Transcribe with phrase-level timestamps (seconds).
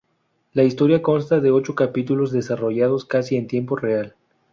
[0.53, 4.15] La historia consta de ocho capítulos desarrollados casi en tiempo real.